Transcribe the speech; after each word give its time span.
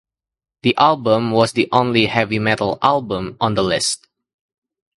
The 0.63 0.75
album 0.77 1.29
was 1.29 1.51
the 1.51 1.69
only 1.71 2.07
heavy 2.07 2.39
metal 2.39 2.79
album 2.81 3.37
on 3.39 3.53
the 3.53 3.61
list. 3.61 4.07